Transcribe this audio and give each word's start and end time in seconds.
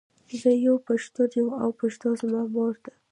زۀ 0.39 0.51
یو 0.65 0.75
پښتون 0.87 1.29
یم 1.37 1.47
او 1.63 1.69
پښتو 1.81 2.07
زما 2.21 2.41
مور 2.53 2.73
ده. 2.83 2.93